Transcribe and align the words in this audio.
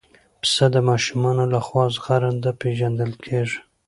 پسه 0.41 0.65
د 0.73 0.75
ماشومانو 0.89 1.43
لخوا 1.53 1.83
زغرده 1.95 2.51
پېژندل 2.61 3.11
کېږي. 3.25 3.59